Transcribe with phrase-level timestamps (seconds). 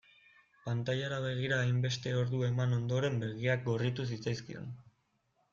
[0.67, 4.77] Pantailara begira hainbeste ordu eman ondoren begiak gorritu zitzaizkion.